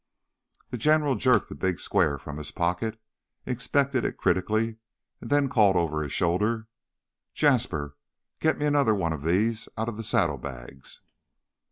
[0.71, 2.99] The General jerked the big square from his pocket,
[3.45, 4.77] inspected it critically,
[5.21, 6.67] and then called over his shoulder.
[7.35, 7.95] "Jasper,
[8.33, 11.01] you get me another one of these out of the saddlebags!"